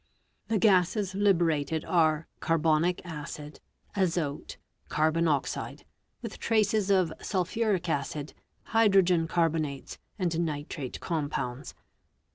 [0.01, 0.03] |
[0.49, 3.59] cia The gases liberated are; carbonic acid,
[3.95, 4.57] azote,
[4.89, 5.85] carbon oxide,
[6.23, 8.33] with traces of sulpuric acid,
[8.63, 11.75] hydrogen carbonates, and nitrate compounds.